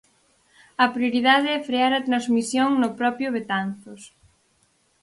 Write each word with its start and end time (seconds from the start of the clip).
A 0.83 0.85
prioridade 0.95 1.47
é 1.57 1.59
frear 1.69 1.91
a 1.95 2.05
transmisión 2.07 2.69
no 2.81 2.89
propio 2.99 3.27
Betanzos. 3.37 4.01